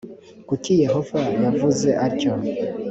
kuki 0.47 0.71
yehova 0.83 1.19
yavuze 1.43 1.89
atyo? 2.07 2.31